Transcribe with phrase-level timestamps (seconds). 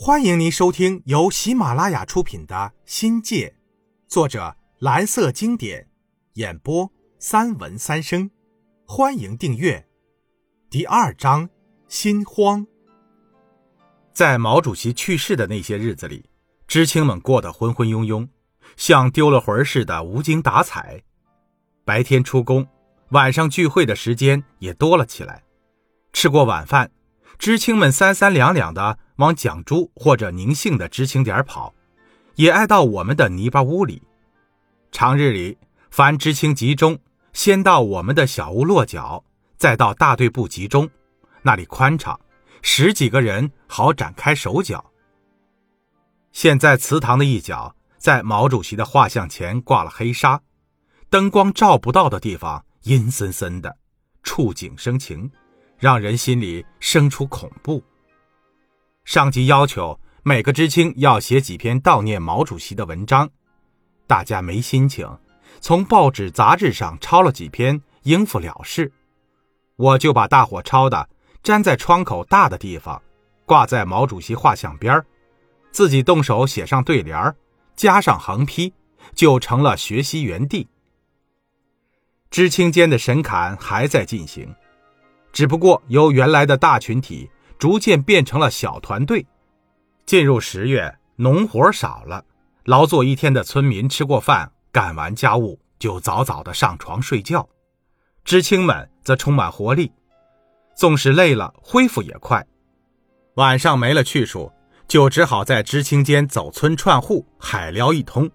[0.00, 2.54] 欢迎您收听由喜马拉雅出品的
[2.86, 3.48] 《新界》，
[4.06, 5.88] 作者蓝色经典，
[6.34, 6.88] 演播
[7.18, 8.30] 三文三生。
[8.86, 9.88] 欢迎订阅。
[10.70, 11.50] 第二章：
[11.88, 12.64] 心慌。
[14.12, 16.30] 在毛主席去世的那些日子里，
[16.68, 18.28] 知青们过得昏昏庸庸，
[18.76, 21.02] 像丢了魂似的无精打采。
[21.84, 22.64] 白天出工，
[23.08, 25.42] 晚上聚会的时间也多了起来。
[26.12, 26.88] 吃过晚饭，
[27.38, 28.98] 知青们三三两两的。
[29.18, 31.74] 往蒋珠或者宁姓的知青点跑，
[32.36, 34.00] 也爱到我们的泥巴屋里。
[34.92, 35.58] 长日里，
[35.90, 36.96] 凡知青集中，
[37.32, 39.24] 先到我们的小屋落脚，
[39.56, 40.88] 再到大队部集中，
[41.42, 42.20] 那里宽敞，
[42.62, 44.92] 十几个人好展开手脚。
[46.30, 50.40] 现在祠堂的一角，在毛主席的画像前挂了黑纱，
[51.10, 53.78] 灯光照不到的地方阴森森的，
[54.22, 55.28] 触景生情，
[55.78, 57.82] 让人心里生出恐怖。
[59.04, 63.30] 上级要求每个知青要写几篇悼念毛主席的文章，
[64.06, 65.08] 大家没心情，
[65.60, 68.92] 从报纸杂志上抄了几篇应付了事。
[69.76, 71.08] 我就把大伙抄的
[71.44, 73.00] 粘在窗口大的地方，
[73.46, 75.02] 挂在毛主席画像边
[75.70, 77.34] 自己动手写上对联
[77.76, 78.74] 加上横批，
[79.14, 80.68] 就成了学习园地。
[82.30, 84.52] 知青间的神侃还在进行，
[85.32, 87.30] 只不过由原来的大群体。
[87.58, 89.26] 逐渐变成了小团队。
[90.06, 92.24] 进入十月，农活少了，
[92.66, 97.48] 劳作一天的村民吃过饭，干完家务就早早的上床睡觉。
[98.24, 99.90] 知青们则充满活力，
[100.76, 102.46] 纵使累了，恢复也快。
[103.34, 104.52] 晚上没了去处，
[104.86, 108.30] 就只好在知青间走村串户，海聊一通。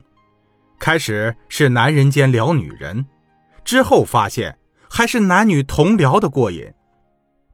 [0.78, 3.06] 开始是男人间聊女人，
[3.64, 6.70] 之后发现还是男女同聊的过瘾。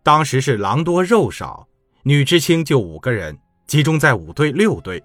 [0.09, 1.67] 当时是狼多肉少，
[2.01, 5.03] 女知青就五个人，集中在五队六队，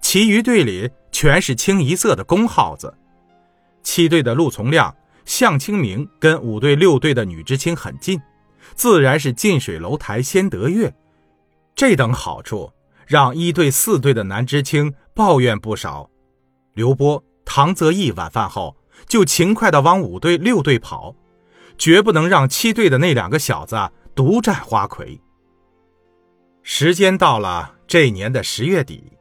[0.00, 2.94] 其余队里全是清一色的公耗子。
[3.82, 8.20] 七队的陆从亮、向清明跟五队六队的女知青很近，
[8.76, 10.94] 自然是近水楼台先得月。
[11.74, 12.70] 这等好处
[13.04, 16.08] 让一队四队的男知青抱怨不少。
[16.74, 18.76] 刘波、唐泽义晚饭后
[19.08, 21.16] 就勤快地往五队六队跑，
[21.76, 23.76] 绝不能让七队的那两个小子。
[24.16, 25.20] 独占花魁。
[26.62, 29.12] 时间到了这年的十月底，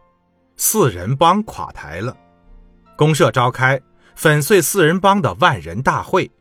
[0.56, 2.16] 四人帮垮台了。
[2.96, 3.80] 公社召开
[4.16, 6.32] 粉碎四人帮的万人大会，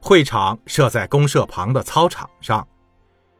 [0.00, 2.66] 会场设在公社旁的操场上。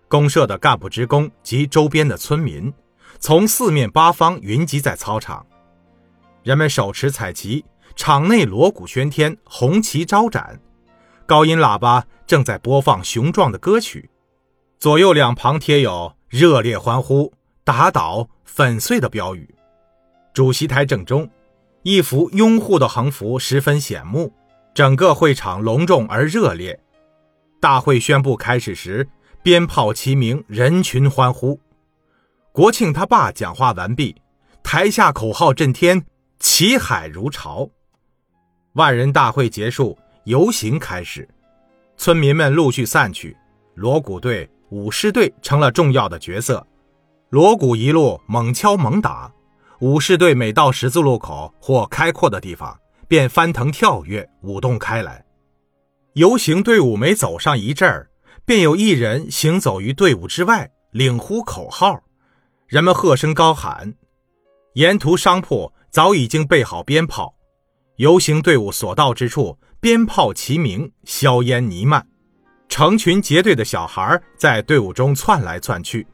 [0.09, 2.75] 公社的干部职工及周边的村民
[3.21, 5.47] 从四面八方云集在操场，
[6.43, 10.61] 人们手持彩旗，场内锣鼓喧天，红旗招展，
[11.25, 14.11] 高音喇叭正在播放雄壮的歌曲。
[14.79, 17.33] 左右两旁贴有“热烈欢呼
[17.65, 19.55] ”“打倒”“粉碎”的标语。
[20.35, 21.29] 主席台正中，
[21.83, 24.33] 一幅拥护的横幅十分显目。
[24.75, 26.79] 整个会场隆重而热烈。
[27.59, 29.09] 大会宣布开始时，
[29.43, 31.59] 鞭炮齐鸣，人群欢呼。
[32.53, 34.15] 国庆他爸讲话完毕，
[34.63, 36.05] 台下口号震天，
[36.39, 37.71] 旗海如潮。
[38.75, 41.27] 万人大会结束，游行开始，
[41.97, 43.35] 村民们陆续散去，
[43.75, 44.47] 锣鼓队。
[44.71, 46.67] 舞狮队成了重要的角色，
[47.31, 49.33] 锣鼓一路猛敲猛打，
[49.81, 55.25] 舞狮队每到十字路口或开阔的地方，便翻腾跳跃，舞动开来。
[56.15, 58.11] 游行队伍每走上一阵儿，
[58.45, 62.03] 便有一人行走于队伍之外，领呼口号，
[62.67, 63.95] 人们喝声高喊。
[64.75, 67.37] 沿途商铺早已经备好鞭炮，
[67.97, 72.07] 游行队伍所到之处，鞭炮齐鸣，硝烟弥漫。
[72.69, 76.07] 成群结队的小孩在队伍中窜来窜去，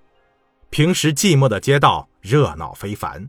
[0.71, 3.29] 平时寂寞的街道热闹非凡。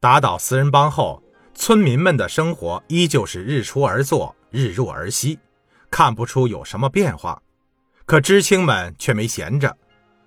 [0.00, 1.22] 打倒四人帮后，
[1.54, 5.38] 村民们的生活依旧是日出而作，日入而息，
[5.90, 7.42] 看不出有什么变化。
[8.06, 9.76] 可知青们却没闲着，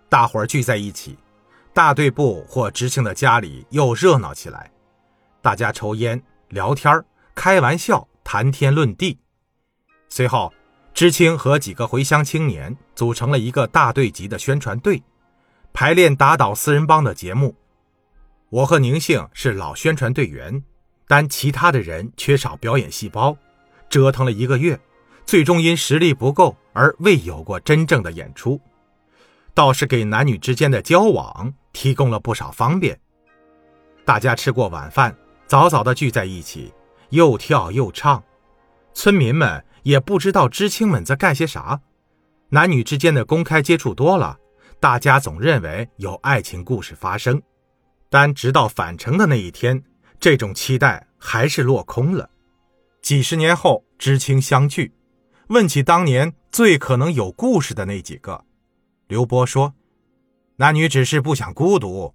[0.10, 1.18] 大伙儿聚在一起，
[1.74, 4.72] 大队部或知青的家里又热闹起来，
[5.42, 7.04] 大家抽烟、聊天、
[7.34, 9.18] 开玩笑、谈天论地。
[10.10, 10.54] 随后。
[11.00, 15.02] 知青和几个回乡青年组成了一个大队级的宣传队，
[15.72, 17.56] 排练打倒四人帮的节目。
[18.50, 20.62] 我和宁姓是老宣传队员，
[21.08, 23.38] 但其他的人缺少表演细胞，
[23.90, 24.78] 折腾了一个月，
[25.26, 28.60] 最终因实力不够而未有过真正的演出，
[29.54, 33.00] 倒是给男女之间的交往提供了不少方便。
[34.04, 35.16] 大家吃过晚饭，
[35.48, 36.74] 早早的聚在一起，
[37.12, 38.22] 又跳又唱，
[38.94, 39.64] 村民们。
[39.84, 41.82] 也不知道知青们在干些啥，
[42.50, 44.38] 男女之间的公开接触多了，
[44.80, 47.42] 大家总认为有爱情故事发生，
[48.10, 49.84] 但直到返程的那一天，
[50.20, 52.30] 这种期待还是落空了。
[53.02, 54.94] 几十年后，知青相聚，
[55.48, 58.44] 问起当年最可能有故事的那几个，
[59.08, 59.74] 刘波说
[60.58, 62.14] ：“男女只是不想孤独，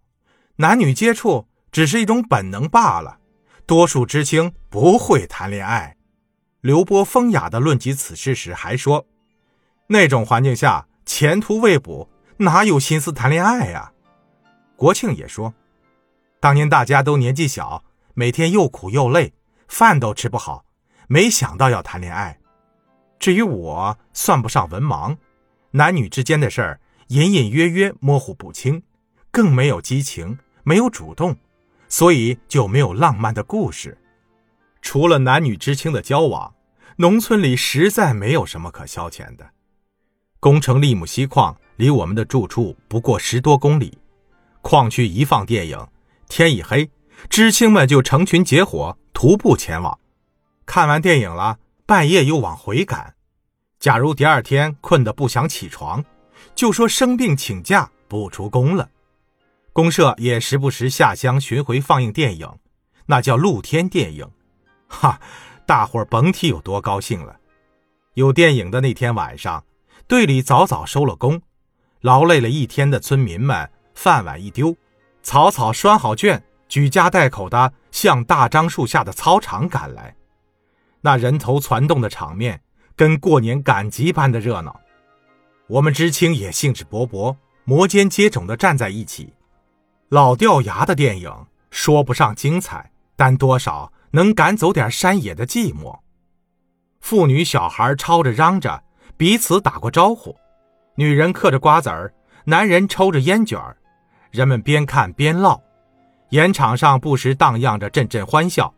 [0.57, 3.19] 男女接触只是一种本能罢了。
[3.67, 5.94] 多数知青不会谈恋爱。”
[6.65, 9.05] 刘波风雅地论及此事时还说
[9.89, 12.09] ：“那种环境下，前途未卜，
[12.39, 13.93] 哪有心思谈恋爱呀？”
[14.75, 15.53] 国庆也说
[16.41, 17.85] ：“当年大家都年纪小，
[18.15, 19.35] 每天又苦又累，
[19.69, 20.65] 饭都吃不好。”
[21.07, 22.41] 没想到要谈恋爱，
[23.19, 25.15] 至于我算不上文盲，
[25.73, 28.83] 男女之间的事儿隐隐约约模糊不清，
[29.31, 31.37] 更没有激情，没有主动，
[31.91, 33.99] 所以就没有浪漫的故事。
[34.95, 36.55] 除了男女知青的交往，
[36.99, 39.51] 农村里实在没有什么可消遣的。
[40.39, 43.99] 工程利姆西矿离我们的住处不过十多公里，
[44.63, 45.89] 矿区一放电影，
[46.29, 46.89] 天一黑，
[47.29, 49.99] 知青们就成群结伙徒步前往。
[50.65, 53.17] 看完电影了，半夜又往回赶。
[53.81, 56.05] 假如第二天困得不想起床，
[56.55, 58.89] 就说生病请假不出工了。
[59.73, 62.49] 公社也时不时下乡巡回放映电影，
[63.07, 64.31] 那叫露天电影。
[64.95, 65.21] 哈，
[65.67, 67.37] 大伙儿甭提有多高兴了。
[68.15, 69.65] 有电影的那天晚上，
[70.07, 71.43] 队里早早收了工，
[72.01, 74.77] 劳累了一天的村民们饭碗一丢，
[75.23, 80.15] 草草拴好圈，举家带口的向大樟树下的操场赶来。
[81.01, 82.63] 那人头攒动的场面，
[82.97, 84.81] 跟过年赶集般的热闹。
[85.67, 89.33] 我们知青也兴致勃勃，摩肩接踵地站在一起。
[90.11, 95.99] 老掉牙的电影说不上精彩，但多少能赶走点山野的寂寞。
[97.01, 98.81] 妇女小孩吵着嚷着，
[99.17, 100.35] 彼此打过招呼。
[100.95, 102.15] 女人嗑着瓜子儿，
[102.45, 103.77] 男人抽着烟卷儿。
[104.31, 105.61] 人们边看边唠，
[106.31, 108.73] 演场上不时荡漾着阵阵欢笑。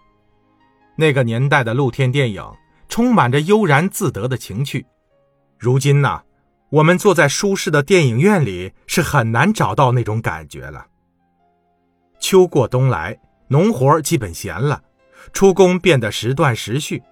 [0.97, 2.43] 那个年代的露天电影
[2.89, 4.87] 充满着悠然自得的情趣，
[5.59, 6.23] 如今呢，
[6.71, 10.87] 我们坐在舒适的电影院里是很难找到那种感觉了。
[12.19, 13.19] 秋过冬来，
[13.49, 14.83] 农活基本闲了，
[15.33, 17.03] 出工变得时断时续。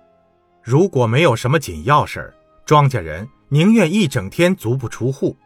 [0.63, 2.35] 如果没有什么紧要事儿，
[2.65, 5.37] 庄稼人宁愿一整天足不出户。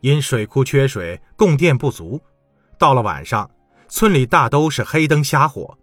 [0.00, 2.20] 因水库缺水，供电不足，
[2.78, 3.50] 到了晚上，
[3.88, 5.76] 村里大都是黑灯瞎火。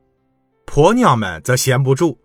[0.66, 2.18] 婆娘们则闲不住，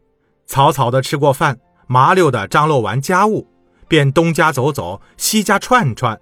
[0.46, 3.48] 草草的吃过饭，麻溜的张罗完家务，
[3.88, 6.18] 便东家走走，西家串串，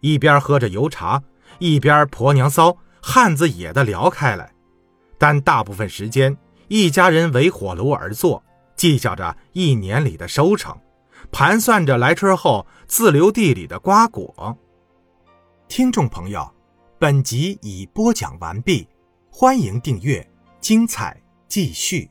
[0.00, 1.20] 一边喝着油茶，
[1.58, 4.52] 一边婆娘骚，汉子野的聊开来。
[5.18, 6.36] 但大部分时间，
[6.70, 8.40] 一家人围火炉而坐，
[8.76, 10.78] 计较着一年里的收成，
[11.32, 14.56] 盘算着来春后自留地里的瓜果。
[15.66, 16.48] 听众朋友，
[16.96, 18.86] 本集已播讲完毕，
[19.32, 20.24] 欢迎订阅，
[20.60, 21.20] 精彩。
[21.48, 22.08] 继续。